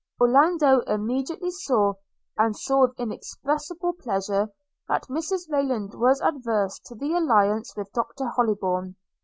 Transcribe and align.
Orlando 0.19 0.79
immediately 0.87 1.51
saw, 1.51 1.93
and 2.35 2.57
saw 2.57 2.87
with 2.87 2.99
inexpressible 2.99 3.93
pleasure, 3.93 4.49
that 4.87 5.05
Mrs 5.09 5.47
Rayland 5.47 5.93
was 5.93 6.19
averse 6.21 6.79
to 6.87 6.95
the 6.95 7.13
alliance 7.15 7.75
with 7.77 7.91
Dr 7.93 8.25
Hollybourn. 8.35 8.95